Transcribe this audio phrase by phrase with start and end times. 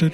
[0.00, 0.10] Quand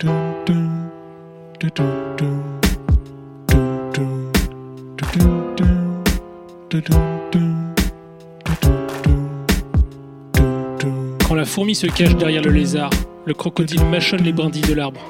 [11.35, 12.89] la fourmi se cache derrière le lézard,
[13.27, 15.01] le crocodile mâchonne les brindilles de l'arbre.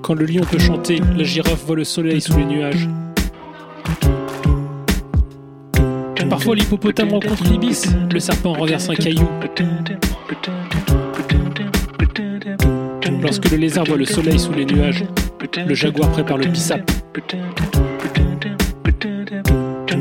[0.00, 2.88] Quand le lion peut chanter, la girafe voit le soleil sous les nuages.
[6.30, 9.28] Parfois l'hippopotame rencontre l'ibis, le serpent renverse un caillou.
[13.20, 15.04] Lorsque le lézard voit le soleil sous les nuages,
[15.56, 16.90] le jaguar prépare le bissap.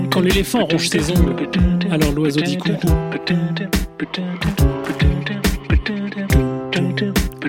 [0.09, 1.35] Quand l'éléphant ronge ses ongles,
[1.91, 2.87] alors l'oiseau dit coucou.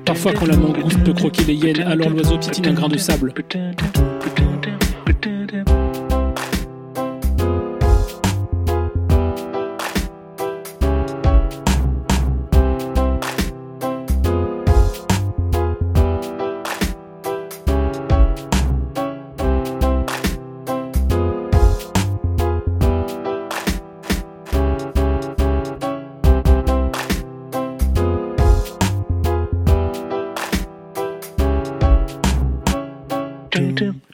[0.05, 3.33] Parfois quand la mangouste peut croquer les hyènes, alors l'oiseau piétine un grain de sable.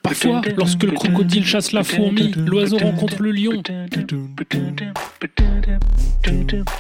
[0.03, 3.63] Parfois, lorsque le crocodile chasse la fourmi, l'oiseau rencontre le lion.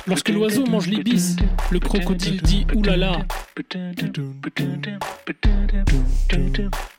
[0.06, 1.36] Lorsque l'oiseau mange l'ibis,
[1.70, 3.12] le crocodile dit oulala.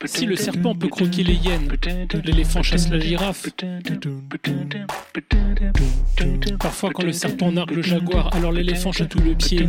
[0.04, 1.68] Si le serpent peut croquer les hyènes,
[2.24, 3.48] l'éléphant chasse la girafe.
[6.58, 9.68] Parfois, quand le serpent nargue le jaguar, alors l'éléphant chatouille le pied.